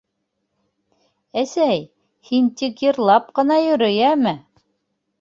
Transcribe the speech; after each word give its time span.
Әсәй, 1.43 1.85
һин 2.31 2.49
тик 2.63 2.85
йырлап 2.89 3.31
ҡына 3.39 3.63
йөрө, 3.71 3.95
йәме?! 4.03 4.39